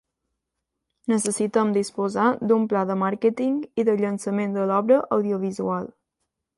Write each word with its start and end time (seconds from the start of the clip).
Necessitem 1.13 1.75
disposar 1.75 2.25
d'un 2.53 2.65
pla 2.73 2.83
de 2.93 2.97
màrqueting 3.05 3.61
i 3.83 3.89
de 3.91 3.97
llançament 4.03 4.59
de 4.61 4.69
l'obra 4.73 5.03
audiovisual. 5.21 5.91